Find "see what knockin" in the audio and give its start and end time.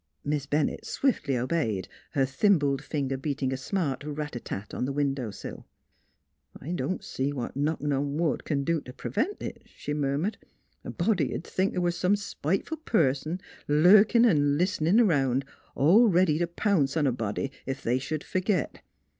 7.03-7.93